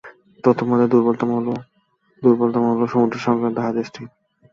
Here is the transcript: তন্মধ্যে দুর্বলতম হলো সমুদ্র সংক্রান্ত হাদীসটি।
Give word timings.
তন্মধ্যে 0.43 0.87
দুর্বলতম 2.21 2.63
হলো 2.69 2.85
সমুদ্র 2.87 3.15
সংক্রান্ত 3.25 3.57
হাদীসটি। 3.59 4.01